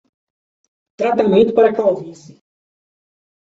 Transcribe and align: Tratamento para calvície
Tratamento 1.01 1.53
para 1.53 1.71
calvície 1.71 2.41